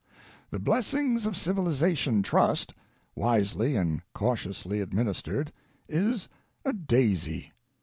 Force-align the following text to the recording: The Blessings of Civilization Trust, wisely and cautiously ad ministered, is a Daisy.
The 0.49 0.57
Blessings 0.57 1.27
of 1.27 1.37
Civilization 1.37 2.23
Trust, 2.23 2.73
wisely 3.15 3.75
and 3.75 4.01
cautiously 4.15 4.81
ad 4.81 4.95
ministered, 4.95 5.53
is 5.87 6.27
a 6.65 6.73
Daisy. 6.73 7.51